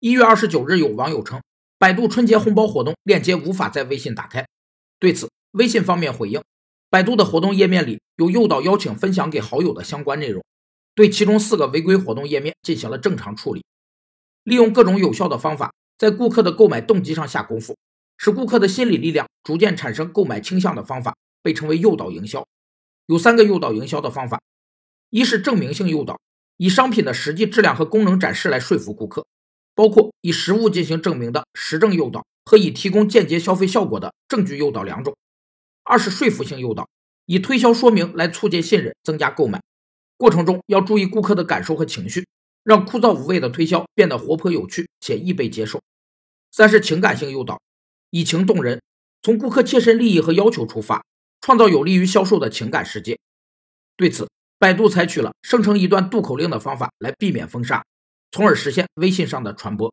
[0.00, 1.42] 一月二十九日，有网友称，
[1.78, 4.46] 百度春节红包活动链接无法在微信打开。
[4.98, 6.42] 对此，微信方面回应，
[6.88, 10.42] 百度的活动页面里有诱导邀请分享给好友的相关内容，
[10.94, 13.62] 对其中四个违规活动页面进行了正常处理。
[14.44, 17.76] 利用各种有效的方法，在顾客的购买动机上下功夫，
[18.16, 22.42] 使顾客的心理力量逐渐产生购买倾向的方法，被称为诱导营销。
[23.04, 24.40] 有三个诱导营销的方法：
[25.10, 26.18] 一是证明性诱导，
[26.56, 29.26] 以商品的实际质量和功能展示来说服顾客。
[29.80, 35.16] 包括以实物进行证明的实证诱导和以提供间接消费效果的证据诱导两种。
[35.84, 36.86] 二是说服性诱导，
[37.24, 39.62] 以推销说明来促进信任，增加购买。
[40.18, 42.26] 过程中要注意顾客的感受和情绪，
[42.62, 45.80] 让枯燥无味的推销变得活泼有趣且易被接受。
[46.50, 47.58] 三是情感性诱导，
[48.10, 48.82] 以情动人，
[49.22, 51.02] 从顾客切身利益和要求出发，
[51.40, 53.18] 创造有利于销售的情感世界。
[53.96, 54.28] 对此，
[54.58, 57.82] 百度采取了生成一段渡口令的方法来避免封杀。
[58.30, 59.92] 从而实现微信上的传播。